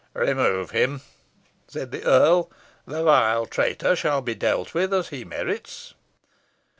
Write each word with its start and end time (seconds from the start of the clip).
"Remove 0.15 0.71
him," 0.71 1.01
said 1.67 1.91
the 1.91 2.03
earl; 2.03 2.49
"the 2.87 3.03
vile 3.03 3.45
traitor 3.45 3.95
shall 3.95 4.19
be 4.19 4.33
dealt 4.33 4.73
with 4.73 4.91
as 4.95 5.09
he 5.09 5.23
merits. 5.23 5.93